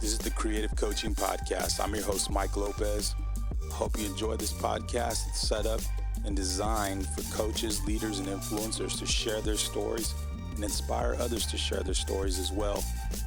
[0.00, 1.82] This is the Creative Coaching Podcast.
[1.82, 3.16] I'm your host, Mike Lopez.
[3.72, 5.26] Hope you enjoy this podcast.
[5.28, 5.80] It's set up
[6.24, 10.14] and designed for coaches, leaders, and influencers to share their stories
[10.54, 12.84] and inspire others to share their stories as well.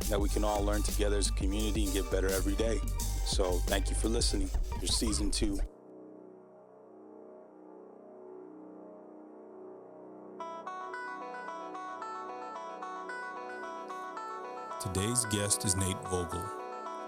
[0.10, 2.80] That we can all learn together as a community and get better every day.
[3.26, 4.50] So, thank you for listening.
[4.80, 5.60] Here's season two.
[14.80, 16.61] Today's guest is Nate Vogel.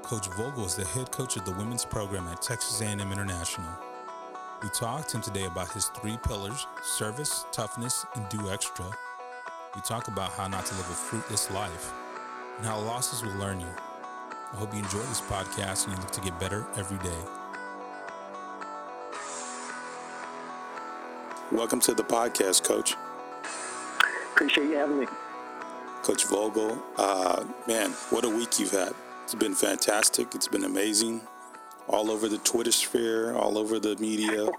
[0.04, 3.70] Coach Vogel is the head coach of the women's program at Texas A&M International.
[4.62, 8.86] We talked to him today about his three pillars, service, toughness, and do extra.
[9.74, 11.94] We talk about how not to live a fruitless life
[12.58, 13.74] and how losses will learn you.
[14.52, 17.24] I hope you enjoy this podcast and you look to get better every day.
[21.50, 22.96] Welcome to the podcast, Coach.
[24.34, 25.08] Appreciate you having me.
[26.02, 28.94] Coach Vogel, uh, man, what a week you've had.
[29.24, 30.36] It's been fantastic.
[30.36, 31.22] It's been amazing.
[31.88, 34.50] All over the Twitter sphere, all over the media.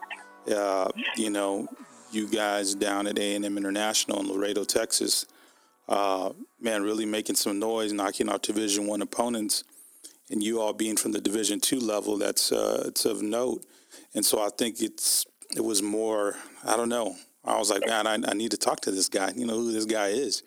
[0.50, 1.68] Uh, you know,
[2.10, 5.26] you guys down at A&M International in Laredo, Texas,
[5.88, 9.64] uh, man, really making some noise, knocking out Division One opponents,
[10.30, 12.16] and you all being from the Division Two level.
[12.16, 13.64] That's uh, it's of note.
[14.14, 16.36] And so I think it's it was more.
[16.64, 17.16] I don't know.
[17.44, 19.32] I was like, man, I, I need to talk to this guy.
[19.36, 20.42] You know who this guy is.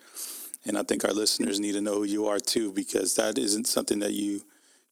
[0.67, 3.67] And I think our listeners need to know who you are too, because that isn't
[3.67, 4.41] something that you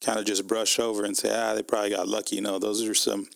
[0.03, 2.37] kind of just brush over and say, ah, they probably got lucky.
[2.37, 3.27] You know, those are some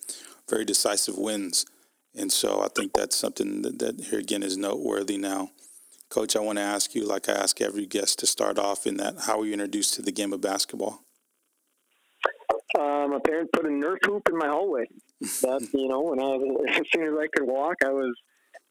[0.48, 1.66] very decisive wins.
[2.14, 5.50] And so I think that's something that, that here again is noteworthy now.
[6.08, 8.96] Coach, I want to ask you, like I ask every guest to start off in
[8.96, 11.04] that, how were you introduced to the game of basketball?
[12.76, 14.86] Uh, my parents put a Nerf hoop in my hallway.
[15.20, 18.14] That's, you know, when I was, as soon as I could walk, I was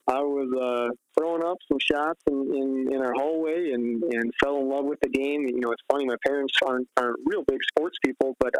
[0.08, 4.56] I was uh, throwing up some shots in, in, in our hallway and, and fell
[4.56, 5.46] in love with the game.
[5.46, 6.06] You know, it's funny.
[6.06, 8.54] My parents aren't aren't real big sports people, but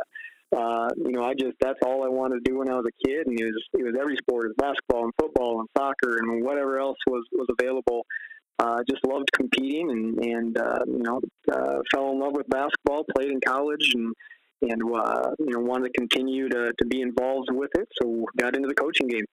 [0.57, 3.07] uh, you know, I just that's all I wanted to do when I was a
[3.07, 6.19] kid, and it was it was every sport, it was basketball and football and soccer
[6.19, 8.05] and whatever else was was available.
[8.59, 11.21] Uh, just loved competing and and uh, you know
[11.53, 13.05] uh, fell in love with basketball.
[13.17, 14.13] Played in college and
[14.63, 17.89] and uh, you know wanted to continue to to be involved with it.
[18.03, 19.25] So got into the coaching game.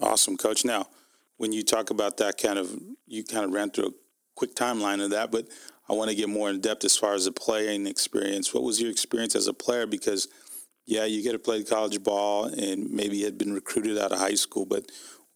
[0.00, 0.64] Awesome, coach.
[0.64, 0.88] Now
[1.36, 2.70] when you talk about that kind of,
[3.06, 3.92] you kind of ran through a
[4.34, 5.46] quick timeline of that, but
[5.88, 8.52] I want to get more in depth as far as the playing experience.
[8.52, 9.86] What was your experience as a player?
[9.86, 10.28] Because,
[10.84, 14.34] yeah, you get to play college ball and maybe had been recruited out of high
[14.34, 14.90] school, but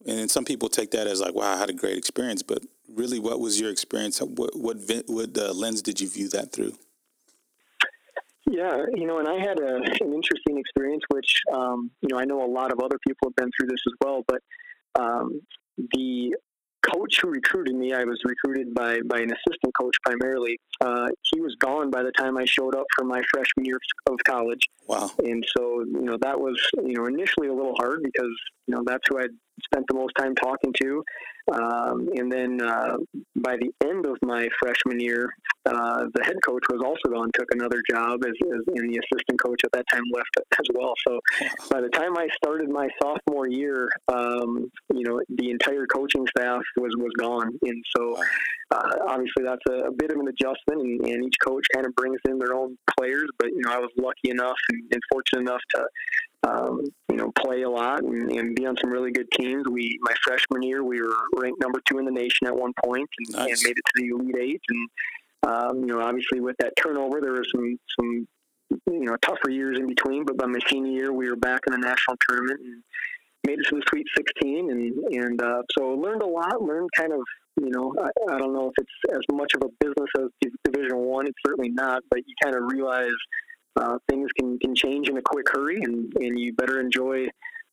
[0.05, 2.41] and some people take that as like, wow, I had a great experience.
[2.41, 4.19] But really, what was your experience?
[4.21, 6.73] What what, what uh, lens did you view that through?
[8.49, 12.25] Yeah, you know, and I had a, an interesting experience, which um, you know I
[12.25, 14.23] know a lot of other people have been through this as well.
[14.27, 14.41] But
[14.99, 15.41] um,
[15.77, 16.35] the
[16.81, 20.57] coach who recruited me, I was recruited by, by an assistant coach primarily.
[20.79, 23.77] Uh, he was gone by the time I showed up for my freshman year
[24.07, 24.61] of college.
[24.87, 25.11] Wow.
[25.19, 28.35] And so, you know, that was, you know, initially a little hard because,
[28.67, 29.29] you know, that's who I'd
[29.65, 31.03] spent the most time talking to.
[31.51, 32.97] Um, and then uh,
[33.35, 35.33] by the end of my freshman year,
[35.65, 39.41] uh, the head coach was also gone, took another job, as, as, and the assistant
[39.41, 40.29] coach at that time left
[40.59, 40.93] as well.
[41.07, 41.19] So
[41.69, 46.61] by the time I started my sophomore year, um, you know, the entire coaching staff
[46.77, 48.17] was was gone, and so
[48.71, 51.93] uh, obviously that's a, a, bit of an adjustment, and, and each coach kind of
[51.95, 53.29] brings in their own players.
[53.37, 55.85] But you know, I was lucky enough and, and fortunate enough to
[56.43, 59.65] um, you know, play a lot and, and, be on some really good teams.
[59.69, 63.09] We, my freshman year, we were ranked number two in the nation at one point
[63.19, 63.49] and, nice.
[63.49, 64.61] and made it to the Elite Eight.
[64.69, 64.89] And
[65.43, 68.27] um, you know, obviously with that turnover, there were some some
[68.69, 70.23] you know tougher years in between.
[70.23, 72.83] But by my senior year, we were back in the national tournament and
[73.45, 74.71] made it to the Sweet 16.
[74.71, 76.61] And and uh, so learned a lot.
[76.61, 77.19] Learned kind of
[77.59, 80.97] you know, I, I don't know if it's as much of a business as Division
[80.97, 81.27] One.
[81.27, 83.11] It's certainly not, but you kind of realize
[83.75, 87.27] uh, things can, can change in a quick hurry, and, and you better enjoy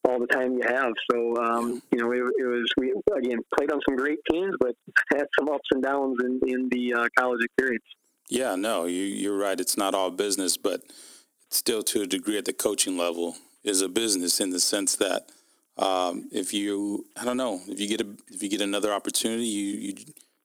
[0.09, 0.92] all the time you have.
[1.10, 4.75] So, um, you know, it, it, was, we, again, played on some great teams, but
[5.12, 7.84] had some ups and downs in, in the uh, college experience.
[8.31, 9.58] Yeah, no, you, you're right.
[9.58, 10.82] It's not all business, but
[11.50, 15.31] still to a degree at the coaching level is a business in the sense that
[15.78, 19.46] um, if you, I don't know, if you get a, if you get another opportunity,
[19.46, 19.94] you, you,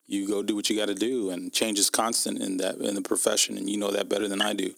[0.07, 2.95] you go do what you got to do and change is constant in that, in
[2.95, 3.57] the profession.
[3.57, 4.73] And you know that better than I do.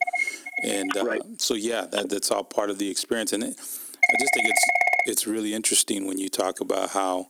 [0.63, 1.22] And uh, right.
[1.38, 3.33] so, yeah, that, that's all part of the experience.
[3.33, 4.66] And it, I just think it's
[5.06, 7.27] it's really interesting when you talk about how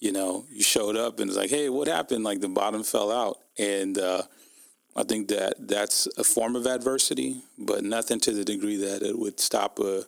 [0.00, 2.24] you know you showed up and it's like, hey, what happened?
[2.24, 4.22] Like the bottom fell out, and uh,
[4.94, 9.18] I think that that's a form of adversity, but nothing to the degree that it
[9.18, 10.04] would stop a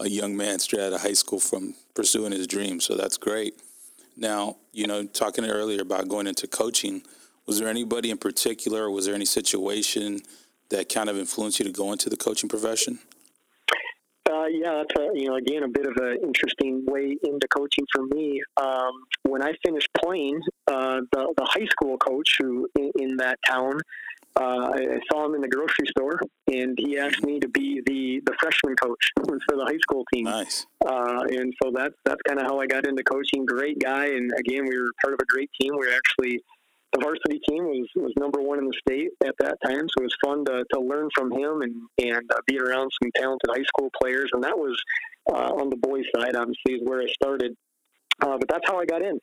[0.00, 2.80] a young man straight out of high school from pursuing his dream.
[2.80, 3.54] So that's great.
[4.16, 7.02] Now, you know, talking earlier about going into coaching,
[7.46, 10.20] was there anybody in particular, was there any situation
[10.70, 13.00] that kind of influenced you to go into the coaching profession?
[14.30, 17.84] Uh, yeah, that's a, you know again a bit of an interesting way into coaching
[17.92, 18.40] for me.
[18.56, 23.38] Um, when I finished playing, uh, the the high school coach who in, in that
[23.48, 23.74] town,
[24.38, 26.18] uh, I saw him in the grocery store,
[26.52, 30.24] and he asked me to be the the freshman coach for the high school team.
[30.24, 30.66] Nice.
[30.84, 33.46] Uh, and so that's that's kind of how I got into coaching.
[33.46, 35.72] Great guy, and again, we were part of a great team.
[35.78, 36.42] We were actually
[36.94, 40.02] the varsity team was, was number one in the state at that time, so it
[40.02, 43.64] was fun to, to learn from him and and uh, be around some talented high
[43.64, 44.30] school players.
[44.32, 44.80] And that was
[45.32, 47.56] uh, on the boys' side, obviously, is where I started.
[48.20, 49.18] Uh, but that's how I got in.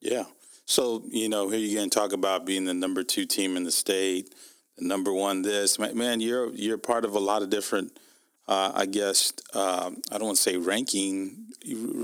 [0.00, 0.24] Yeah.
[0.68, 3.72] So you know, here you can talk about being the number two team in the
[3.72, 4.34] state,
[4.76, 5.40] the number one.
[5.40, 7.98] This man, you're you're part of a lot of different.
[8.46, 11.46] Uh, I guess um, I don't want to say ranking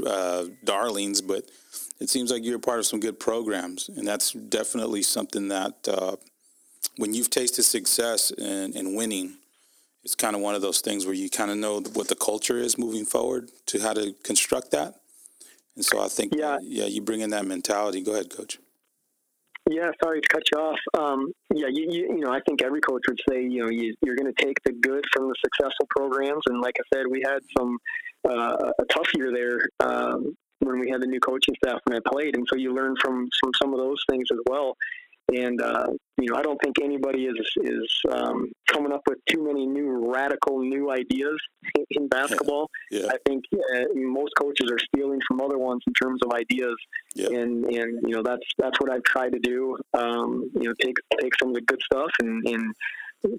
[0.06, 1.44] uh, darlings, but
[2.00, 6.16] it seems like you're part of some good programs, and that's definitely something that uh,
[6.96, 9.37] when you've tasted success and, and winning,
[10.05, 12.56] it's kind of one of those things where you kind of know what the culture
[12.56, 14.94] is moving forward to how to construct that.
[15.76, 18.00] And so I think, yeah, yeah, you bring in that mentality.
[18.00, 18.59] Go ahead, coach.
[19.71, 20.79] Yeah, sorry to cut you off.
[20.99, 23.94] Um, yeah, you, you, you know, I think every coach would say, you know, you,
[24.06, 26.43] are going to take the good from the successful programs.
[26.47, 27.79] And like I said, we had some
[28.29, 32.00] uh, a tough year there um, when we had the new coaching staff when I
[32.11, 34.76] played, and so you learn from from some of those things as well.
[35.32, 35.87] And uh,
[36.21, 40.12] you know, I don't think anybody is is um, coming up with too many new
[40.12, 41.37] radical new ideas
[41.91, 42.69] in basketball.
[42.91, 43.06] Yeah.
[43.09, 43.44] I think
[43.75, 46.76] uh, most coaches are stealing from other ones in terms of ideas,
[47.15, 47.29] yeah.
[47.29, 49.76] and and you know that's that's what I've tried to do.
[49.94, 52.75] Um, you know, take take some of the good stuff and, and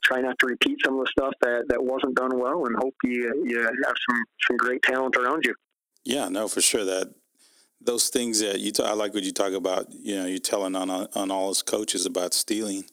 [0.04, 2.96] try not to repeat some of the stuff that, that wasn't done well, and hope
[3.04, 3.74] you you have
[4.10, 5.54] some some great talent around you.
[6.04, 6.86] Yeah, no, for sure.
[6.86, 7.14] That
[7.81, 9.88] those things that you, talk, I like what you talk about.
[9.92, 12.86] You know, you're telling on on all his coaches about stealing.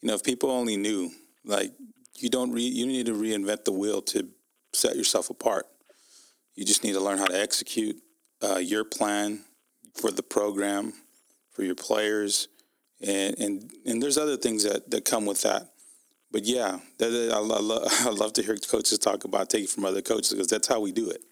[0.00, 1.10] You know, if people only knew,
[1.44, 1.72] like,
[2.18, 4.28] you don't re, you need to reinvent the wheel to
[4.72, 5.66] set yourself apart.
[6.54, 7.96] You just need to learn how to execute
[8.42, 9.40] uh, your plan
[9.94, 10.92] for the program,
[11.50, 12.48] for your players,
[13.00, 15.70] and and and there's other things that that come with that.
[16.30, 20.02] But yeah, that, I, love, I love to hear coaches talk about taking from other
[20.02, 21.22] coaches because that's how we do it.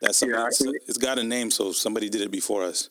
[0.00, 0.38] That's something.
[0.38, 2.90] Yeah, it's, it's got a name, so somebody did it before us.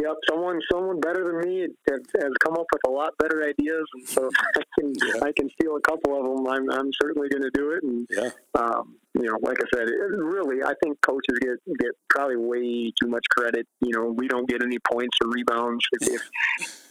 [0.00, 3.84] Yep, someone someone better than me has, has come up with a lot better ideas,
[3.94, 5.24] and so I can yeah.
[5.24, 6.46] I can steal a couple of them.
[6.46, 7.82] I'm I'm certainly going to do it.
[7.82, 8.30] And yeah.
[8.56, 12.92] um, you know, like I said, it, really, I think coaches get get probably way
[13.02, 13.66] too much credit.
[13.80, 15.84] You know, we don't get any points or rebounds.
[16.00, 16.22] If if,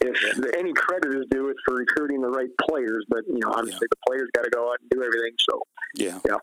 [0.02, 3.06] if any credit is due, it's for recruiting the right players.
[3.08, 3.96] But you know, obviously, yeah.
[3.96, 5.32] the players got to go out and do everything.
[5.48, 5.62] So
[5.94, 6.36] yeah, yeah.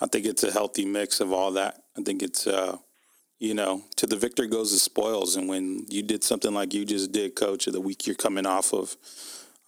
[0.00, 1.82] I think it's a healthy mix of all that.
[1.96, 2.78] I think it's, uh,
[3.38, 5.36] you know, to the victor goes the spoils.
[5.36, 8.46] And when you did something like you just did, coach, of the week you're coming
[8.46, 8.96] off of,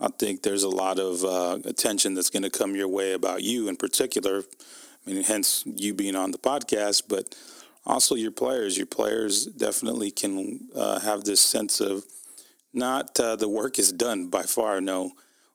[0.01, 3.43] I think there's a lot of uh, attention that's going to come your way about
[3.43, 4.45] you in particular.
[5.07, 7.35] I mean, hence you being on the podcast, but
[7.85, 8.77] also your players.
[8.77, 12.05] Your players definitely can uh, have this sense of
[12.73, 15.13] not uh, the work is done by far, no,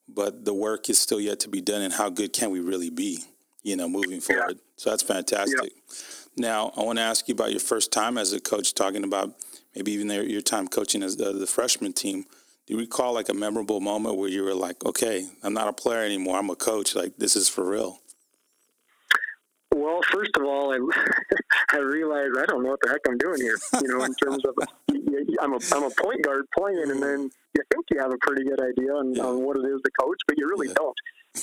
[0.09, 2.89] but the work is still yet to be done, and how good can we really
[2.89, 3.19] be?
[3.63, 4.57] You know, moving forward.
[4.57, 4.73] Yeah.
[4.75, 5.71] So that's fantastic.
[6.35, 9.33] Now, I want to ask you about your first time as a coach, talking about
[9.75, 12.25] maybe even your time coaching as the, the freshman team.
[12.65, 15.73] Do you recall like a memorable moment where you were like, okay, I'm not a
[15.73, 17.99] player anymore, I'm a coach, like this is for real?
[19.75, 20.77] Well, first of all, I,
[21.77, 23.57] I realized I don't know what the heck I'm doing here.
[23.81, 24.55] You know, in terms of
[25.41, 27.01] I'm a I'm a point guard playing, and mm-hmm.
[27.01, 29.23] then you think you have a pretty good idea on, yeah.
[29.23, 30.75] on what it is to coach, but you really yeah.
[30.77, 30.95] don't.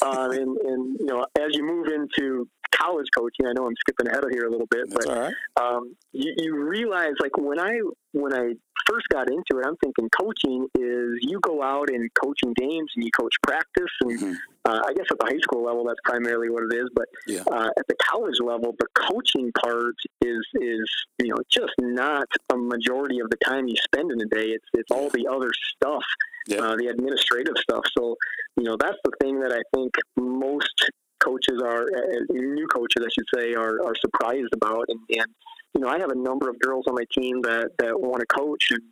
[0.03, 4.09] Um, and, and you know, as you move into college coaching, I know I'm skipping
[4.09, 7.81] ahead of here a little bit, That's but um, you, you realize like when I
[8.13, 8.55] when I
[8.87, 13.05] first got into it, I'm thinking coaching is you go out and coaching games and
[13.05, 14.33] you coach practice, and mm-hmm.
[14.65, 16.89] uh, I guess at the high school level that's primarily what it is.
[16.95, 17.43] But yeah.
[17.51, 22.57] uh, at the college level, the coaching part is is you know just not a
[22.57, 24.49] majority of the time you spend in a day.
[24.49, 26.05] It's it's all the other stuff
[26.47, 26.59] yeah.
[26.59, 27.85] uh, the administrative stuff.
[27.97, 28.17] So,
[28.57, 30.91] you know, that's the thing that I think most
[31.25, 34.87] coaches are, uh, new coaches, I should say, are, are surprised about.
[34.89, 35.27] And, and,
[35.75, 38.27] you know, I have a number of girls on my team that, that want to
[38.27, 38.83] coach and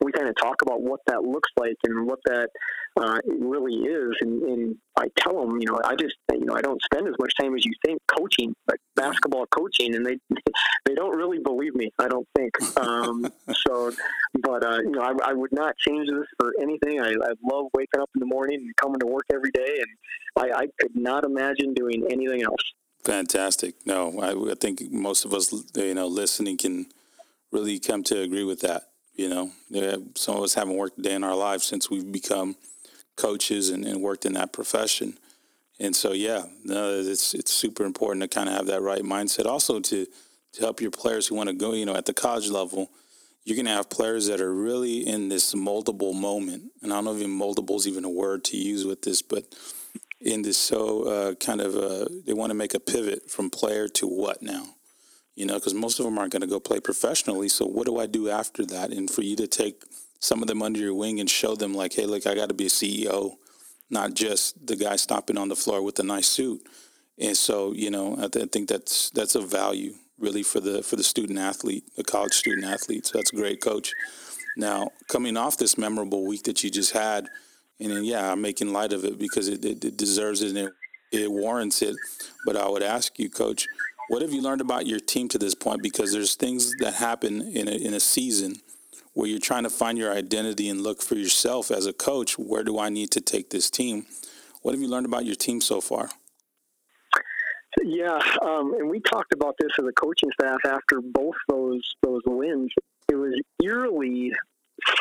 [0.00, 2.48] we kind of talk about what that looks like and what that
[2.96, 4.16] uh, really is.
[4.20, 7.14] And, and, I tell them, you know, I just, you know, I don't spend as
[7.18, 10.18] much time as you think coaching, like basketball coaching, and they
[10.84, 11.90] they don't really believe me.
[11.98, 12.52] I don't think.
[12.76, 13.32] Um,
[13.66, 13.90] so,
[14.42, 17.00] but uh, you know, I, I, would not change this for anything.
[17.00, 20.52] I, I, love waking up in the morning and coming to work every day, and
[20.52, 22.74] I, I could not imagine doing anything else.
[23.04, 23.74] Fantastic.
[23.86, 26.86] No, I, I think most of us, you know, listening can
[27.52, 28.89] really come to agree with that.
[29.14, 32.56] You know, some of us haven't worked a day in our lives since we've become
[33.16, 35.18] coaches and, and worked in that profession.
[35.78, 39.46] And so, yeah, no, it's it's super important to kind of have that right mindset.
[39.46, 40.06] Also, to
[40.52, 42.90] to help your players who want to go, you know, at the college level,
[43.44, 46.64] you're going to have players that are really in this moldable moment.
[46.82, 49.44] And I don't know if moldable is even a word to use with this, but
[50.20, 53.88] in this so uh, kind of uh, they want to make a pivot from player
[53.88, 54.66] to what now
[55.40, 57.98] you know because most of them aren't going to go play professionally so what do
[57.98, 59.82] i do after that and for you to take
[60.20, 62.54] some of them under your wing and show them like hey look i got to
[62.54, 63.32] be a ceo
[63.88, 66.60] not just the guy stopping on the floor with a nice suit
[67.18, 70.82] and so you know I, th- I think that's that's a value really for the
[70.82, 73.94] for the student athlete the college student athlete so that's great coach
[74.56, 77.28] now coming off this memorable week that you just had
[77.80, 80.58] and then, yeah, I'm making light of it because it, it, it deserves it and
[80.58, 80.72] it,
[81.12, 81.96] it warrants it.
[82.44, 83.66] But I would ask you, Coach,
[84.10, 85.84] what have you learned about your team to this point?
[85.84, 88.56] Because there's things that happen in a, in a season
[89.12, 92.36] where you're trying to find your identity and look for yourself as a coach.
[92.36, 94.06] Where do I need to take this team?
[94.62, 96.10] What have you learned about your team so far?
[97.84, 102.22] Yeah, um, and we talked about this as a coaching staff after both those those
[102.26, 102.72] wins.
[103.08, 104.32] It was eerily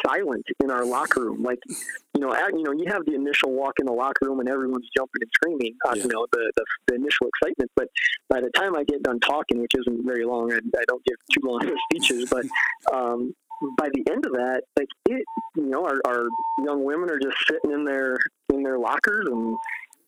[0.05, 1.43] silent in our locker room.
[1.43, 4.39] Like, you know, at, you know, you have the initial walk in the locker room
[4.39, 5.75] and everyone's jumping and screaming.
[5.87, 6.03] Uh, yeah.
[6.03, 7.71] You know, the, the, the initial excitement.
[7.75, 7.87] But
[8.29, 11.17] by the time I get done talking, which isn't very long, I, I don't give
[11.33, 12.29] too long speeches.
[12.29, 12.45] But
[12.93, 13.33] um,
[13.77, 15.23] by the end of that, like it,
[15.55, 16.25] you know, our, our
[16.63, 18.17] young women are just sitting in their
[18.53, 19.55] in their lockers and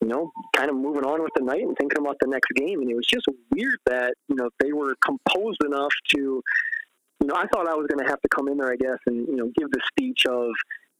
[0.02, 2.80] you know, kind of moving on with the night and thinking about the next game.
[2.80, 6.42] And it was just weird that, you know, they were composed enough to
[7.22, 8.98] you know, I thought I was going to have to come in there, I guess,
[9.06, 10.50] and you know, give the speech of,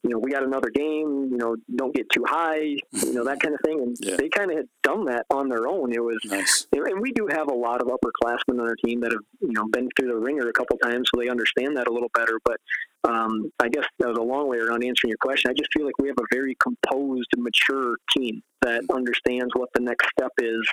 [0.05, 1.29] you know, we got another game.
[1.31, 2.77] You know, don't get too high.
[2.93, 3.81] You know, that kind of thing.
[3.81, 4.17] And yeah.
[4.17, 5.93] they kind of had done that on their own.
[5.93, 6.67] It was, nice.
[6.73, 9.67] and we do have a lot of upperclassmen on our team that have, you know,
[9.73, 12.39] been through the ringer a couple times, so they understand that a little better.
[12.45, 12.59] But
[13.05, 15.51] um, I guess that was a long way around answering your question.
[15.51, 19.81] I just feel like we have a very composed, mature team that understands what the
[19.81, 20.65] next step is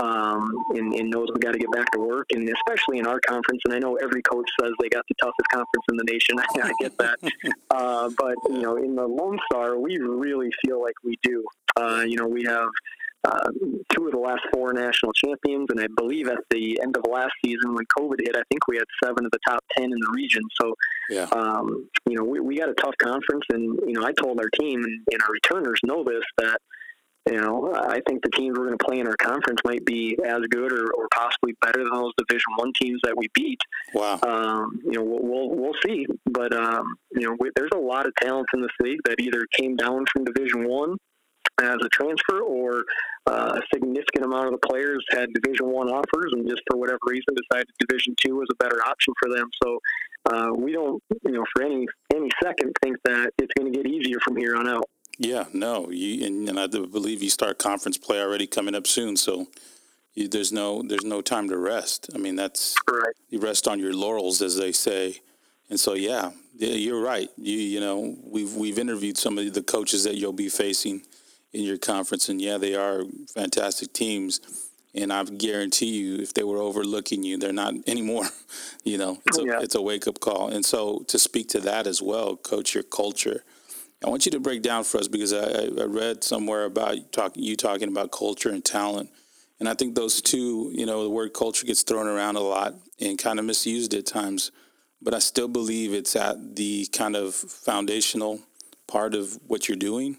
[0.00, 2.26] um, and, and, knows we got to get back to work.
[2.32, 5.48] And especially in our conference, and I know every coach says they got the toughest
[5.52, 6.38] conference in the nation.
[6.62, 7.18] I, get that,
[7.70, 11.44] uh, but you know, in the Lone Star, we really feel like we do.
[11.76, 12.68] Uh, you know, we have.
[13.22, 13.50] Uh,
[13.92, 17.32] two of the last four national champions, and I believe at the end of last
[17.44, 20.10] season, when COVID hit, I think we had seven of the top ten in the
[20.14, 20.42] region.
[20.60, 20.74] So,
[21.10, 21.26] yeah.
[21.32, 24.48] um, you know, we, we got a tough conference, and you know, I told our
[24.58, 26.58] team and, and our returners know this that
[27.28, 30.16] you know, I think the teams we're going to play in our conference might be
[30.24, 33.60] as good or, or possibly better than those Division One teams that we beat.
[33.94, 34.18] Wow.
[34.22, 38.06] Um, you know, we'll, we'll, we'll see, but um, you know, we, there's a lot
[38.06, 40.96] of talent in this league that either came down from Division One
[41.60, 42.84] as a transfer, or
[43.26, 46.98] uh, a significant amount of the players had Division One offers, and just for whatever
[47.06, 49.48] reason decided Division Two was a better option for them.
[49.62, 49.78] So.
[50.30, 53.90] Uh, we don't, you know, for any any second think that it's going to get
[53.90, 54.84] easier from here on out.
[55.18, 59.16] Yeah, no, you, and, and I believe you start conference play already coming up soon,
[59.16, 59.48] so
[60.14, 62.08] you, there's no there's no time to rest.
[62.14, 63.14] I mean, that's right.
[63.28, 65.20] You rest on your laurels, as they say,
[65.68, 67.28] and so yeah, yeah, you're right.
[67.36, 71.02] You you know we've we've interviewed some of the coaches that you'll be facing
[71.52, 73.02] in your conference, and yeah, they are
[73.32, 74.40] fantastic teams.
[74.92, 78.26] And I guarantee you, if they were overlooking you, they're not anymore.
[78.84, 79.60] you know, it's a yeah.
[79.60, 80.48] it's a wake up call.
[80.48, 83.44] And so to speak to that as well, coach, your culture
[84.04, 87.32] I want you to break down for us because I, I read somewhere about talk,
[87.34, 89.10] you talking about culture and talent.
[89.58, 92.74] And I think those two, you know, the word culture gets thrown around a lot
[92.98, 94.52] and kind of misused at times.
[95.02, 98.40] But I still believe it's at the kind of foundational
[98.86, 100.16] part of what you're doing.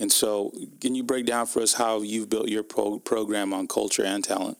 [0.00, 3.68] And so, can you break down for us how you've built your pro- program on
[3.68, 4.56] culture and talent?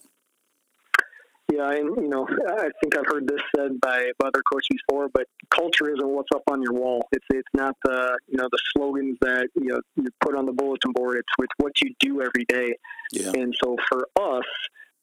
[1.50, 5.24] Yeah, and you know, I think I've heard this said by other coaches before, but
[5.50, 7.08] culture isn't what's up on your wall.
[7.10, 10.52] It's it's not the you know the slogans that you know you put on the
[10.52, 11.16] bulletin board.
[11.16, 12.76] It's it's what you do every day.
[13.12, 13.32] Yeah.
[13.34, 14.44] And so for us,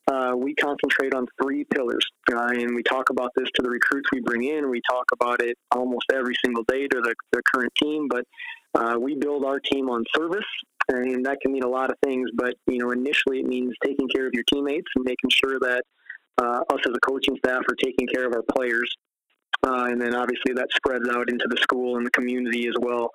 [0.08, 4.08] uh, we concentrate on three pillars, uh, and we talk about this to the recruits
[4.14, 4.70] we bring in.
[4.70, 8.24] We talk about it almost every single day to the, the current team, but
[8.78, 10.46] uh, we build our team on service,
[10.90, 12.30] and that can mean a lot of things.
[12.36, 15.82] But you know, initially it means taking care of your teammates and making sure that
[16.42, 18.90] uh, us as a coaching staff are taking care of our players.
[19.66, 23.10] Uh, and then obviously that spreads out into the school and the community as well.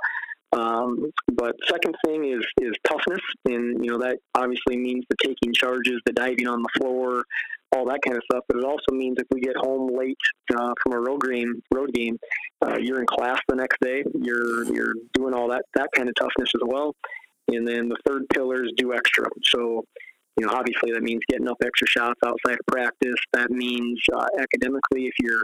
[0.53, 5.55] Um, but second thing is is toughness, and you know that obviously means the taking
[5.55, 7.25] charges, the diving on the floor,
[7.75, 8.45] all that kind of stuff.
[8.49, 10.19] But it also means if we get home late
[10.55, 12.19] uh, from a road game, road game,
[12.65, 14.05] uh, you're in class the next day.
[14.21, 16.95] You're you're doing all that that kind of toughness as well.
[17.49, 19.27] And then the third pillar is do extra.
[19.45, 19.85] So
[20.39, 23.17] you know, obviously that means getting up extra shots outside of practice.
[23.33, 25.43] That means uh, academically, if your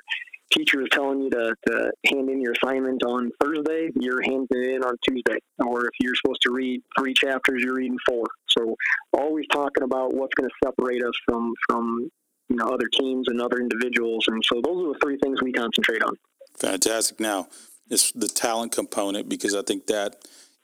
[0.51, 4.69] teacher is telling you to, to hand in your assignment on Thursday, you're handing it
[4.77, 5.39] in on Tuesday.
[5.59, 8.25] Or if you're supposed to read three chapters, you're reading four.
[8.49, 8.75] So
[9.13, 12.11] always talking about what's going to separate us from from
[12.49, 14.25] you know other teams and other individuals.
[14.29, 16.15] And so those are the three things we concentrate on.
[16.59, 17.21] Fantastic.
[17.21, 17.49] Now,
[17.91, 20.17] it's the talent component because I think that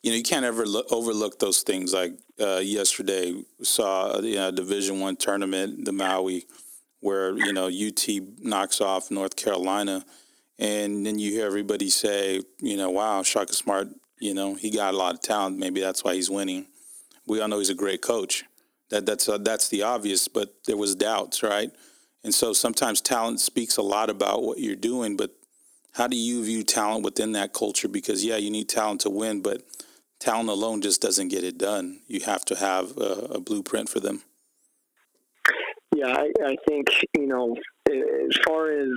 [0.02, 1.92] you know you can't ever look, overlook those things.
[1.92, 6.46] Like uh, yesterday, saw a you know, a Division One tournament, the Maui,
[7.00, 8.06] where you know UT
[8.40, 10.04] knocks off North Carolina,
[10.58, 13.88] and then you hear everybody say, you know, wow, Shaka Smart,
[14.20, 15.58] you know, he got a lot of talent.
[15.58, 16.66] Maybe that's why he's winning.
[17.26, 18.44] We all know he's a great coach.
[18.90, 21.70] That that's uh, that's the obvious, but there was doubts, right?
[22.22, 25.30] And so sometimes talent speaks a lot about what you're doing, but
[25.92, 27.88] how do you view talent within that culture?
[27.88, 29.62] Because yeah, you need talent to win, but
[30.18, 32.00] talent alone just doesn't get it done.
[32.08, 34.22] You have to have a, a blueprint for them.
[35.94, 37.56] Yeah, I, I, think you know
[37.88, 38.88] as far as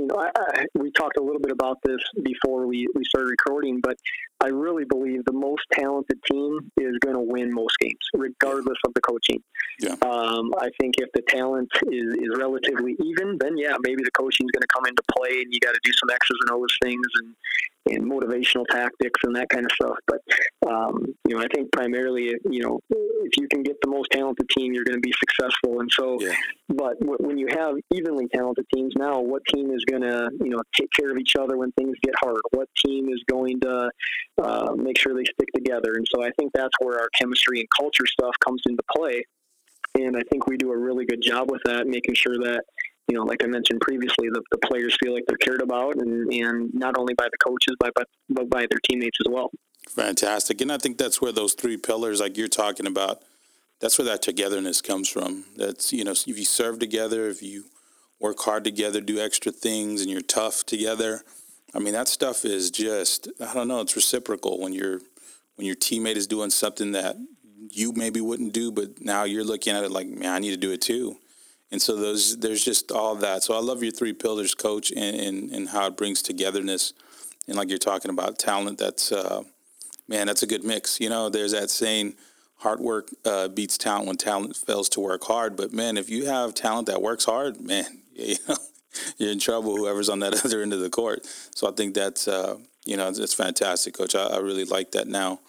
[0.00, 3.28] you know, I, I, we talked a little bit about this before we, we started
[3.28, 3.96] recording, but
[4.42, 8.94] I really believe the most talented team is going to win most games, regardless of
[8.94, 9.42] the coaching.
[9.78, 9.96] Yeah.
[10.02, 14.46] Um, I think if the talent is, is relatively even, then yeah, maybe the coaching
[14.46, 16.74] is going to come into play, and you got to do some X's and O's
[16.82, 17.34] things and
[17.86, 19.96] and motivational tactics and that kind of stuff.
[20.06, 20.20] But
[20.70, 24.48] um, you know, I think primarily, you know, if you can get the most talented
[24.56, 25.80] team, you're going to be successful.
[25.80, 26.34] And so, yeah.
[26.68, 30.50] but w- when you have evenly talented teams now, what team is going to you
[30.50, 32.40] know take care of each other when things get hard?
[32.50, 33.90] What team is going to
[34.42, 35.94] uh, make sure they stick together?
[35.94, 39.24] And so, I think that's where our chemistry and culture stuff comes into play.
[39.98, 42.62] And I think we do a really good job with that, making sure that
[43.10, 46.32] you know, like I mentioned previously, the, the players feel like they're cared about, and,
[46.32, 49.50] and not only by the coaches, but, but, but by their teammates as well.
[49.88, 50.60] Fantastic.
[50.60, 53.22] And I think that's where those three pillars, like you're talking about,
[53.80, 55.44] that's where that togetherness comes from.
[55.56, 57.64] That's, you know, if you serve together, if you
[58.20, 61.22] work hard together, do extra things, and you're tough together,
[61.74, 65.00] I mean, that stuff is just, I don't know, it's reciprocal when you're,
[65.56, 67.16] when your teammate is doing something that
[67.72, 70.56] you maybe wouldn't do, but now you're looking at it like, man, I need to
[70.56, 71.16] do it too
[71.70, 73.42] and so those there's just all that.
[73.42, 76.92] So I love your three pillars, coach, and, and, and how it brings togetherness,
[77.46, 78.78] and like you're talking about talent.
[78.78, 79.42] That's uh,
[80.08, 81.00] man, that's a good mix.
[81.00, 82.14] You know, there's that saying,
[82.56, 85.56] hard work uh, beats talent when talent fails to work hard.
[85.56, 88.56] But man, if you have talent that works hard, man, you know,
[89.18, 89.76] you're in trouble.
[89.76, 91.26] Whoever's on that other end of the court.
[91.54, 94.14] So I think that's uh, you know it's, fantastic, coach.
[94.14, 95.06] I, I, really like that.
[95.06, 95.40] Now,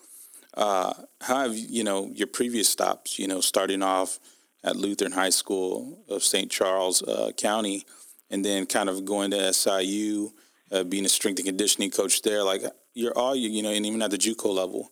[0.53, 3.17] uh, how have you know your previous stops?
[3.17, 4.19] You know, starting off
[4.63, 6.52] at Lutheran High School of St.
[6.52, 7.86] Charles uh, County,
[8.30, 10.32] and then kind of going to SIU,
[10.71, 12.43] uh, being a strength and conditioning coach there.
[12.43, 12.62] Like
[12.93, 14.91] you're all you, you know, and even at the JUCO level,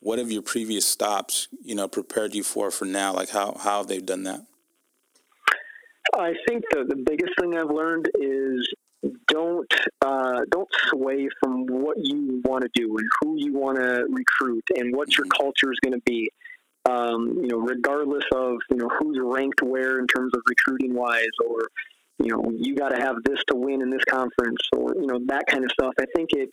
[0.00, 3.12] what have your previous stops, you know, prepared you for for now?
[3.12, 4.40] Like how how have they done that?
[6.16, 8.66] I think the the biggest thing I've learned is
[9.28, 9.72] don't
[10.04, 14.64] uh, don't sway from what you want to do and who you want to recruit
[14.76, 15.42] and what your mm-hmm.
[15.42, 16.30] culture is going to be
[16.88, 21.36] um, you know, regardless of you know who's ranked where in terms of recruiting wise,
[21.46, 21.68] or
[22.18, 25.20] you know, you got to have this to win in this conference, or you know
[25.26, 25.92] that kind of stuff.
[26.00, 26.50] I think it,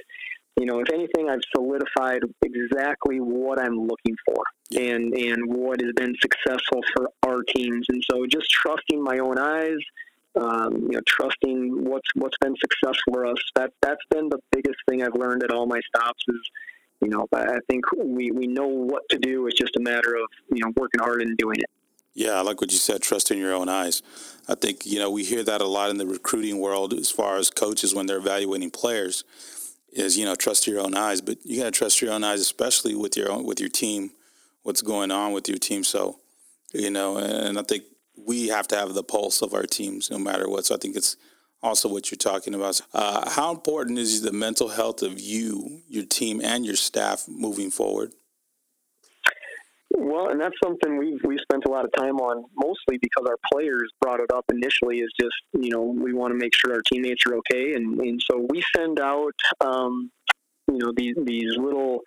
[0.59, 4.43] you know, if anything, I've solidified exactly what I'm looking for
[4.79, 9.37] and and what has been successful for our teams, and so just trusting my own
[9.37, 9.79] eyes.
[10.37, 13.37] Um, you know, trusting what's what's been successful for us.
[13.55, 16.41] That that's been the biggest thing I've learned at all my stops is
[17.01, 19.47] you know, I think we, we know what to do.
[19.47, 21.69] It's just a matter of, you know, working hard and doing it.
[22.13, 24.01] Yeah, I like what you said, trust in your own eyes.
[24.47, 27.37] I think, you know, we hear that a lot in the recruiting world as far
[27.37, 29.25] as coaches when they're evaluating players
[29.91, 32.39] is, you know, trust your own eyes, but you got to trust your own eyes,
[32.39, 34.11] especially with your own, with your team,
[34.63, 35.83] what's going on with your team.
[35.83, 36.19] So,
[36.73, 37.83] you know, and I think
[38.17, 40.65] we have to have the pulse of our teams no matter what.
[40.65, 41.17] So I think it's
[41.65, 42.79] also what you're talking about.
[42.93, 47.71] Uh, how important is the mental health of you, your team, and your staff moving
[47.71, 48.13] forward?
[49.97, 53.37] Well, and that's something we've we spent a lot of time on, mostly because our
[53.51, 54.99] players brought it up initially.
[54.99, 58.21] Is just you know we want to make sure our teammates are okay, and and
[58.29, 60.11] so we send out um,
[60.71, 62.01] you know these these little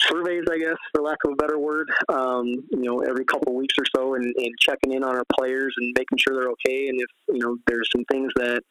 [0.00, 3.54] surveys, I guess, for lack of a better word, um, you know, every couple of
[3.54, 6.88] weeks or so and, and, checking in on our players and making sure they're okay.
[6.88, 8.62] And if, you know, there's some things that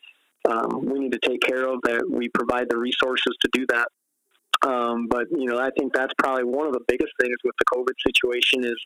[0.50, 3.88] um, we need to take care of that we provide the resources to do that.
[4.68, 7.66] Um, but, you know, I think that's probably one of the biggest things with the
[7.76, 8.78] COVID situation is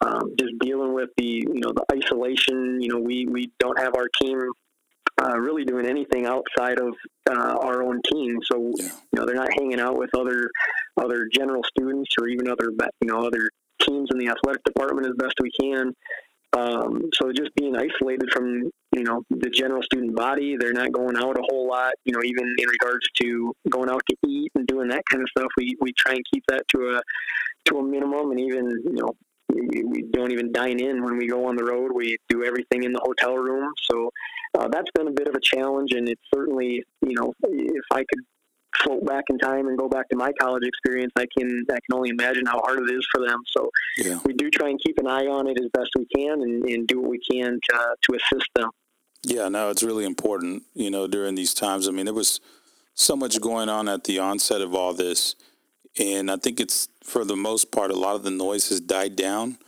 [0.00, 2.80] um, just dealing with the, you know, the isolation.
[2.80, 4.40] You know, we, we don't have our team
[5.20, 6.94] uh, really doing anything outside of
[7.30, 8.38] uh, our own team.
[8.50, 8.84] So yeah.
[8.84, 10.50] you know they're not hanging out with other
[10.96, 15.12] other general students or even other you know other teams in the athletic department as
[15.18, 15.94] best we can.
[16.54, 21.16] Um, so just being isolated from you know the general student body, they're not going
[21.16, 21.94] out a whole lot.
[22.04, 25.28] You know, even in regards to going out to eat and doing that kind of
[25.30, 27.02] stuff, we we try and keep that to a
[27.66, 28.30] to a minimum.
[28.30, 29.16] And even you know
[29.48, 31.92] we, we don't even dine in when we go on the road.
[31.94, 33.72] We do everything in the hotel room.
[33.90, 34.10] So
[34.58, 38.00] uh, that's been a bit of a challenge, and it's certainly you know if I
[38.00, 38.24] could
[38.78, 41.94] float back in time and go back to my college experience, I can I can
[41.94, 43.40] only imagine how hard it is for them.
[43.56, 44.18] So yeah.
[44.24, 46.86] we do try and keep an eye on it as best we can and, and
[46.86, 48.70] do what we can to, to assist them.
[49.24, 51.86] Yeah, no, it's really important, you know, during these times.
[51.86, 52.40] I mean, there was
[52.94, 55.36] so much going on at the onset of all this.
[55.98, 59.14] And I think it's, for the most part, a lot of the noise has died
[59.14, 59.58] down.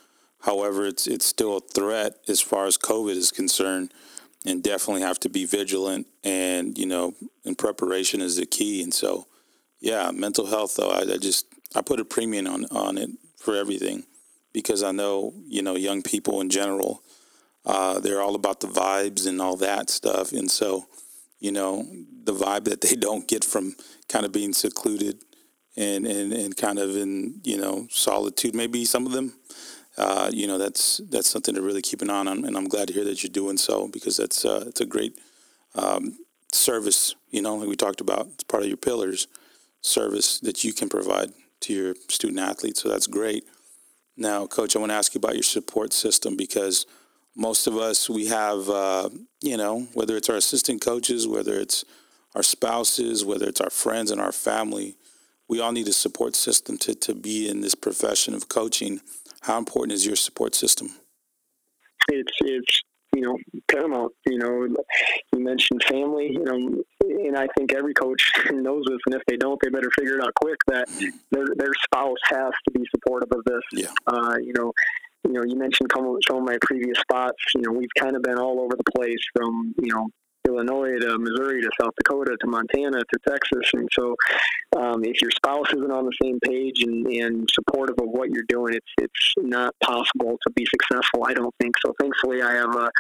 [0.41, 3.93] However, it's it's still a threat as far as COVID is concerned
[4.45, 8.83] and definitely have to be vigilant and you know in preparation is the key.
[8.83, 9.27] And so
[9.81, 13.55] yeah mental health though I, I, just i put a premium on on it for
[13.55, 14.05] everything
[14.53, 17.03] because i know you know young people in general
[17.67, 20.33] uh, they're all about the vibes and all that stuff.
[20.33, 20.87] And so
[21.41, 21.87] you know
[22.25, 23.77] the vibe that they don't get from
[24.09, 25.23] kind of being secluded
[25.77, 29.35] and and, and kind of in you know solitude maybe some of them
[29.97, 32.89] uh, you know that's that's something to really keep an eye on, and I'm glad
[32.89, 35.19] to hear that you're doing so because that's uh, it's a great
[35.75, 36.19] um,
[36.53, 37.15] service.
[37.31, 39.29] You know, like we talked about, it's part of your pillars
[39.83, 42.83] service that you can provide to your student athletes.
[42.83, 43.45] So that's great.
[44.17, 46.87] Now, coach, I want to ask you about your support system because
[47.37, 49.11] most of us we have, uh,
[49.43, 51.85] you know, whether it's our assistant coaches, whether it's
[52.35, 54.97] our spouses, whether it's our friends and our family,
[55.49, 59.01] we all need a support system to to be in this profession of coaching
[59.45, 60.89] how important is your support system?
[62.09, 62.83] It's it's
[63.15, 63.37] you know
[63.71, 64.13] paramount.
[64.27, 64.67] You know,
[65.33, 66.31] you mentioned family.
[66.33, 69.91] You know, and I think every coach knows this, and if they don't, they better
[69.99, 70.57] figure it out quick.
[70.69, 70.89] That
[71.31, 73.85] their their spouse has to be supportive of this.
[73.85, 73.93] Yeah.
[74.07, 74.73] Uh, you know,
[75.25, 77.37] you know, you mentioned some of my previous spots.
[77.55, 80.09] You know, we've kind of been all over the place from you know
[80.47, 83.71] Illinois to Missouri to South Dakota to Montana to Texas.
[83.73, 84.17] And so,
[84.77, 88.45] um, if your spouse isn't on the same page and, and supportive of what you're
[88.49, 91.25] doing, it's it's not possible to be successful.
[91.27, 91.95] I don't think so.
[92.01, 92.91] Thankfully, I have a,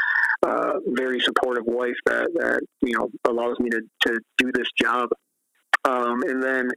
[0.46, 5.10] a very supportive wife that, that you know allows me to, to do this job.
[5.86, 6.70] Um, and then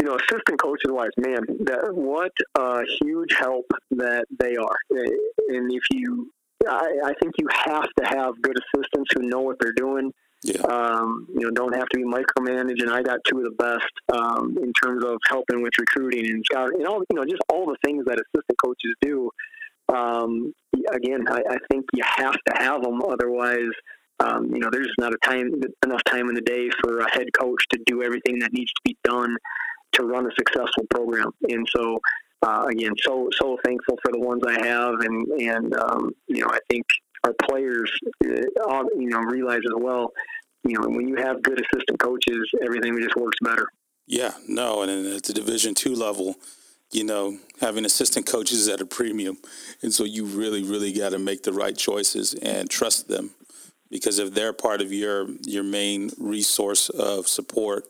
[0.00, 4.76] you know, assistant coaches wise, man, that what a huge help that they are.
[4.90, 6.30] And if you
[6.66, 10.12] I, I think you have to have good assistants who know what they're doing.
[10.42, 10.60] Yeah.
[10.62, 12.80] Um, you know, don't have to be micromanaged.
[12.82, 16.44] And I got two of the best um, in terms of helping with recruiting and
[16.44, 19.30] scouting, and all you know, just all the things that assistant coaches do.
[19.92, 20.52] Um,
[20.92, 23.72] again, I, I think you have to have them, otherwise,
[24.20, 27.28] um, you know, there's not a time enough time in the day for a head
[27.38, 29.36] coach to do everything that needs to be done
[29.92, 31.30] to run a successful program.
[31.48, 31.98] And so,
[32.42, 36.50] uh, again, so so thankful for the ones I have, and and um, you know
[36.50, 36.86] I think
[37.24, 37.90] our players,
[38.24, 40.12] uh, you know, realize as well.
[40.64, 43.66] You know, when you have good assistant coaches, everything just works better.
[44.06, 46.36] Yeah, no, and at the Division two level,
[46.92, 49.38] you know, having assistant coaches at a premium,
[49.82, 53.30] and so you really, really got to make the right choices and trust them,
[53.90, 57.84] because if they're part of your your main resource of support,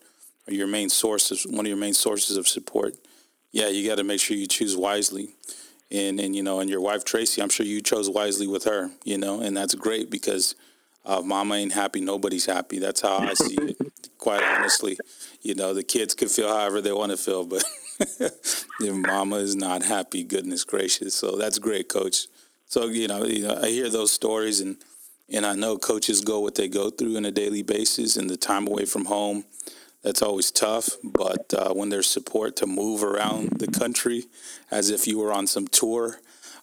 [0.46, 2.94] or your main source of one of your main sources of support,
[3.52, 5.30] yeah, you got to make sure you choose wisely.
[5.90, 8.90] And, and, you know, and your wife, Tracy, I'm sure you chose wisely with her,
[9.04, 10.54] you know, and that's great because
[11.06, 12.78] uh, mama ain't happy, nobody's happy.
[12.78, 13.76] That's how I see it,
[14.18, 14.98] quite honestly.
[15.40, 17.64] You know, the kids could feel however they want to feel, but
[17.98, 21.14] if mama is not happy, goodness gracious.
[21.14, 22.26] So that's great, coach.
[22.66, 24.76] So, you know, you know, I hear those stories and,
[25.30, 28.37] and I know coaches go what they go through on a daily basis and the
[28.37, 29.44] time away from home
[30.02, 30.88] that's always tough.
[31.02, 34.24] But uh, when there's support to move around the country
[34.70, 36.20] as if you were on some tour,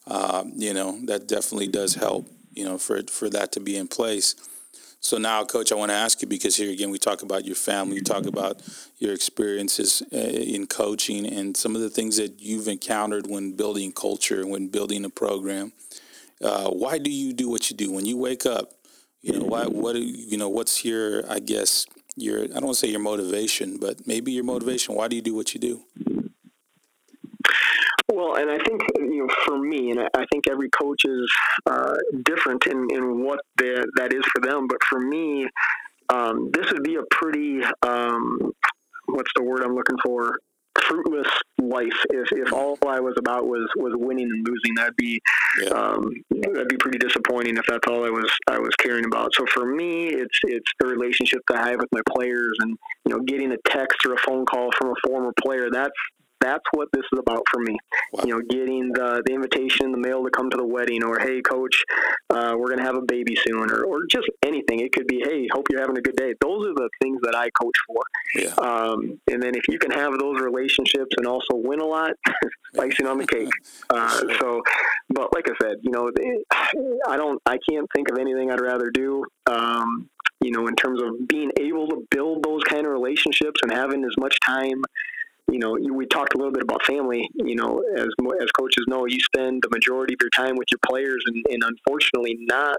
[0.07, 3.87] uh, you know, that definitely does help, you know, for, for that to be in
[3.87, 4.35] place.
[4.99, 7.55] So now, Coach, I want to ask you because here again, we talk about your
[7.55, 8.61] family, you talk about
[8.97, 13.91] your experiences uh, in coaching and some of the things that you've encountered when building
[13.91, 15.73] culture, when building a program.
[16.41, 18.71] Uh, why do you do what you do when you wake up?
[19.21, 22.79] You know, why, what, you know, what's your, I guess, your I don't want to
[22.79, 24.95] say your motivation, but maybe your motivation.
[24.95, 25.83] Why do you do what you do?
[28.11, 31.29] Well, and I think you know, for me, and I think every coach is
[31.65, 34.67] uh, different in, in what that is for them.
[34.67, 35.47] But for me,
[36.09, 38.53] um, this would be a pretty um,
[39.07, 40.39] what's the word I'm looking for?
[40.87, 41.27] Fruitless
[41.61, 44.75] life if, if all I was about was was winning and losing.
[44.75, 45.19] That'd be
[45.61, 45.69] yeah.
[45.69, 49.33] um, that'd be pretty disappointing if that's all I was I was caring about.
[49.33, 53.15] So for me, it's it's the relationship that I have with my players, and you
[53.15, 55.69] know, getting a text or a phone call from a former player.
[55.71, 55.93] That's
[56.45, 57.77] that's what this is about for me.
[58.13, 58.23] Wow.
[58.23, 61.19] You know, getting the, the invitation in the mail to come to the wedding, or
[61.19, 61.83] hey, coach,
[62.29, 64.79] uh, we're going to have a baby soon, or, or just anything.
[64.79, 66.33] It could be, hey, hope you're having a good day.
[66.41, 68.01] Those are the things that I coach for.
[68.35, 68.53] Yeah.
[68.55, 72.11] Um, and then if you can have those relationships and also win a lot,
[72.79, 73.49] icing on the cake.
[73.87, 74.61] Uh, so,
[75.09, 76.09] but like I said, you know,
[77.07, 79.23] I don't, I can't think of anything I'd rather do.
[79.47, 80.09] Um,
[80.41, 84.03] you know, in terms of being able to build those kind of relationships and having
[84.03, 84.83] as much time
[85.51, 87.29] you know, we talked a little bit about family.
[87.35, 88.07] You know, as
[88.41, 91.63] as coaches know, you spend the majority of your time with your players, and, and
[91.63, 92.77] unfortunately not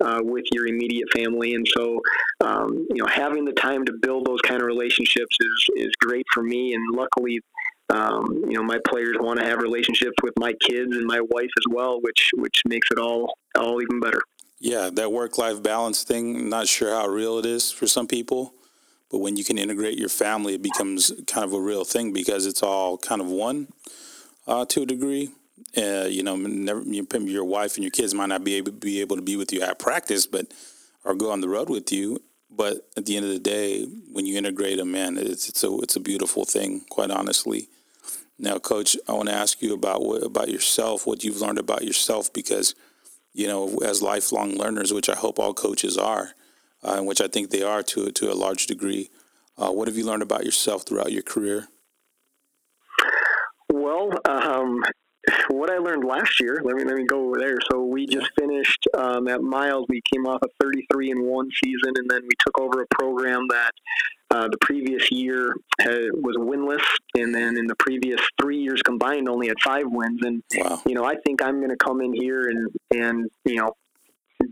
[0.00, 1.54] uh, with your immediate family.
[1.54, 2.00] And so,
[2.40, 6.26] um, you know, having the time to build those kind of relationships is is great
[6.32, 6.74] for me.
[6.74, 7.40] And luckily,
[7.90, 11.50] um, you know, my players want to have relationships with my kids and my wife
[11.58, 14.20] as well, which which makes it all all even better.
[14.58, 16.48] Yeah, that work life balance thing.
[16.48, 18.52] Not sure how real it is for some people
[19.10, 22.46] but when you can integrate your family, it becomes kind of a real thing because
[22.46, 23.68] it's all kind of one
[24.46, 25.30] uh, to a degree.
[25.76, 29.16] Uh, you know, never, your wife and your kids might not be able, be able
[29.16, 30.46] to be with you at practice, but
[31.04, 32.22] or go on the road with you.
[32.50, 35.76] But at the end of the day, when you integrate them, man, it's it's a
[35.78, 36.82] it's a beautiful thing.
[36.90, 37.68] Quite honestly.
[38.38, 41.84] Now, Coach, I want to ask you about what, about yourself, what you've learned about
[41.84, 42.74] yourself, because
[43.32, 46.30] you know, as lifelong learners, which I hope all coaches are,
[46.82, 49.10] uh, which I think they are to to a large degree.
[49.58, 51.68] Uh, what have you learned about yourself throughout your career?
[53.68, 54.82] Well, um,
[55.48, 56.60] what I learned last year.
[56.64, 57.58] Let me let me go over there.
[57.70, 59.86] So we just finished um, at Miles.
[59.88, 63.46] We came off a 33 and one season, and then we took over a program
[63.48, 63.72] that
[64.30, 69.28] uh, the previous year had, was winless, and then in the previous three years combined,
[69.28, 70.20] only had five wins.
[70.22, 70.80] And wow.
[70.86, 73.74] you know, I think I'm going to come in here and and you know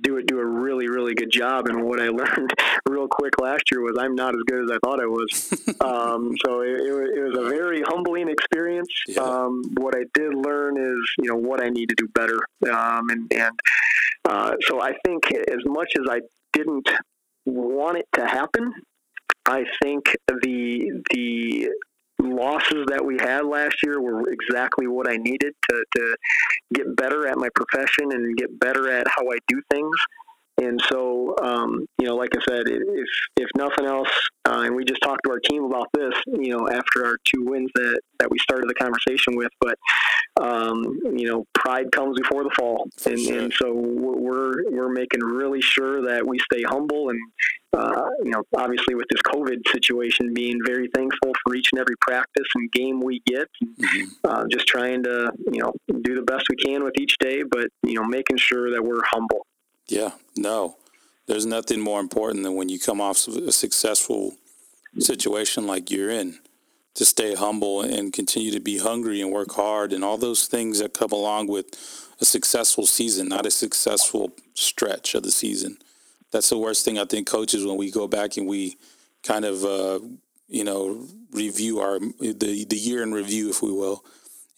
[0.03, 1.67] do it do a really really good job.
[1.69, 2.51] And what I learned
[2.89, 5.53] real quick last year was I'm not as good as I thought I was.
[5.81, 8.89] um, so it, it, was a very humbling experience.
[9.07, 9.23] Yeah.
[9.23, 12.39] Um, what I did learn is you know what I need to do better.
[12.71, 13.61] Um, and and
[14.25, 16.21] uh, so I think as much as I
[16.53, 16.89] didn't
[17.45, 18.73] want it to happen,
[19.47, 21.71] I think the the
[22.23, 26.17] losses that we had last year were exactly what I needed to, to
[26.75, 29.97] get better at my profession and get better at how I do things.
[30.61, 34.11] And so, um, you know, like I said, if if nothing else,
[34.45, 37.45] uh, and we just talked to our team about this, you know, after our two
[37.45, 39.77] wins that, that we started the conversation with, but
[40.41, 40.83] um,
[41.17, 43.39] you know, pride comes before the fall, and, sure.
[43.39, 47.21] and so we're we're making really sure that we stay humble, and
[47.73, 51.97] uh, you know, obviously with this COVID situation, being very thankful for each and every
[52.01, 54.09] practice and game we get, mm-hmm.
[54.25, 57.69] uh, just trying to you know do the best we can with each day, but
[57.83, 59.47] you know, making sure that we're humble.
[59.89, 60.77] Yeah, no,
[61.27, 64.37] there's nothing more important than when you come off a successful
[64.99, 66.39] situation like you're in
[66.95, 70.81] to stay humble and continue to be hungry and work hard and all those things
[70.81, 71.67] that come along with
[72.21, 75.79] a successful season, not a successful stretch of the season.
[76.33, 78.77] That's the worst thing I think coaches when we go back and we
[79.23, 80.01] kind of uh,
[80.49, 84.05] you know review our the the year in review, if we will,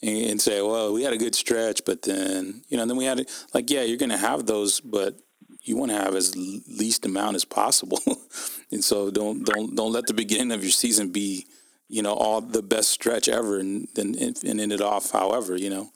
[0.02, 3.28] and say, well, we had a good stretch, but then, you know, then we had
[3.52, 5.18] like, yeah, you're going to have those, but
[5.62, 8.00] you want to have as least amount as possible.
[8.70, 11.46] and so don't, don't, don't let the beginning of your season be,
[11.88, 15.10] you know, all the best stretch ever and then, and end it off.
[15.10, 15.90] However, you know,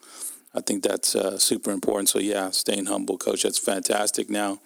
[0.54, 2.10] I think that's uh, super important.
[2.10, 4.28] So yeah, staying humble, coach, that's fantastic.
[4.28, 4.60] Now,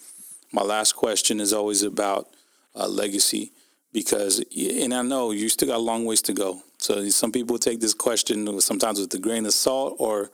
[0.52, 2.28] my last question is always about
[2.74, 3.52] uh, legacy
[3.92, 6.62] because, and I know you still got a long ways to go.
[6.78, 10.30] So some people take this question sometimes with a grain of salt or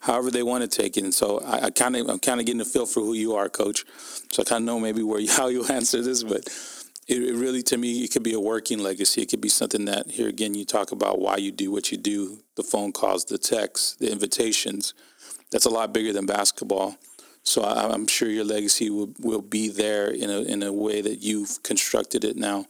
[0.00, 1.04] however they want to take it.
[1.04, 3.48] And so I, kind of I'm kind of getting a feel for who you are,
[3.48, 3.84] Coach.
[4.30, 6.46] So I kind of know maybe where you, how you answer this, but
[7.08, 9.22] it, it, really to me it could be a working legacy.
[9.22, 11.98] It could be something that here again you talk about why you do what you
[11.98, 14.94] do, the phone calls, the texts, the invitations.
[15.50, 16.96] That's a lot bigger than basketball.
[17.42, 21.00] So I, I'm sure your legacy will, will be there in a in a way
[21.00, 22.66] that you've constructed it now.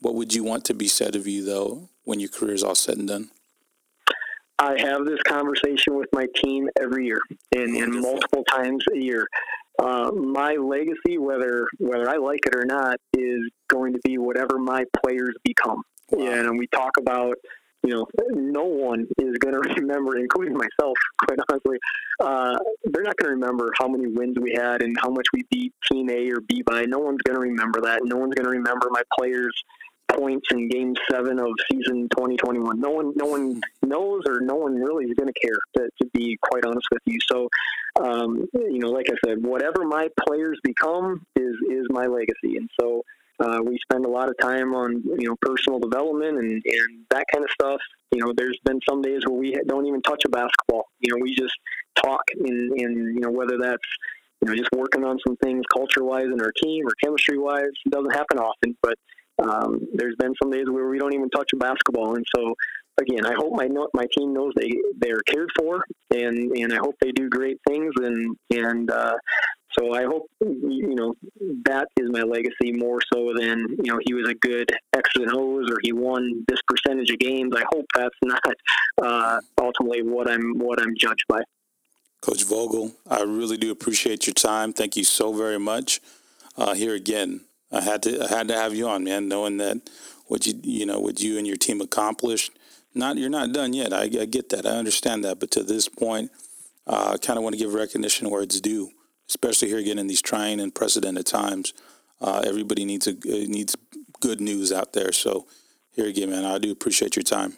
[0.00, 2.74] What would you want to be said of you, though, when your career is all
[2.74, 3.28] said and done?
[4.58, 7.20] I have this conversation with my team every year,
[7.54, 9.26] and, and multiple times a year.
[9.78, 14.58] Uh, my legacy, whether whether I like it or not, is going to be whatever
[14.58, 15.82] my players become.
[16.10, 16.26] Wow.
[16.26, 17.36] And we talk about,
[17.84, 21.76] you know, no one is going to remember, including myself, quite honestly.
[22.20, 25.42] Uh, they're not going to remember how many wins we had and how much we
[25.50, 26.86] beat Team A or B by.
[26.86, 28.00] No one's going to remember that.
[28.02, 29.52] No one's going to remember my players
[30.12, 32.80] points in Game Seven of season 2021.
[32.80, 35.58] No one, no one knows, or no one really is going to care.
[35.76, 37.48] To, be quite honest with you, so
[38.00, 42.68] um, you know, like I said, whatever my players become is is my legacy, and
[42.80, 43.02] so
[43.40, 47.24] Uh, we spend a lot of time on you know personal development and, and that
[47.32, 47.80] kind of stuff.
[48.10, 50.86] You know, there's been some days where we don't even touch a basketball.
[50.98, 51.54] You know, we just
[52.02, 53.88] talk and, and you know whether that's
[54.40, 57.74] you know just working on some things culture wise in our team or chemistry wise.
[57.86, 58.96] It doesn't happen often, but
[59.42, 62.54] um, there's been some days where we don't even touch a basketball, and so
[63.00, 66.96] again, I hope my my team knows they they're cared for, and and I hope
[67.00, 69.14] they do great things, and and uh,
[69.78, 71.14] so I hope you know
[71.64, 75.30] that is my legacy more so than you know he was a good X and
[75.32, 77.54] O's or he won this percentage of games.
[77.56, 78.54] I hope that's not
[79.02, 81.40] uh, ultimately what I'm what I'm judged by.
[82.20, 84.72] Coach Vogel, I really do appreciate your time.
[84.72, 86.00] Thank you so very much.
[86.56, 89.90] Uh, here again, I had to I had to have you on, man, knowing that
[90.26, 92.52] what you you know what you and your team accomplished.
[92.94, 93.92] Not you're not done yet.
[93.92, 94.66] I, I get that.
[94.66, 95.38] I understand that.
[95.38, 96.30] But to this point,
[96.86, 98.90] uh, I kind of want to give recognition where it's due
[99.28, 101.74] especially here again in these trying and precedented times.
[102.20, 103.76] Uh, everybody needs a uh, needs
[104.20, 105.12] good news out there.
[105.12, 105.46] So
[105.92, 107.54] here again, man, I do appreciate your time.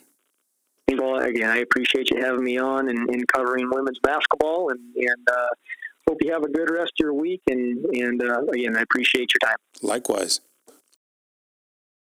[0.92, 5.28] Well, again, I appreciate you having me on and, and covering women's basketball, and and
[5.30, 5.46] uh,
[6.10, 7.40] hope you have a good rest of your week.
[7.48, 9.56] And and uh, again, I appreciate your time.
[9.82, 10.40] Likewise.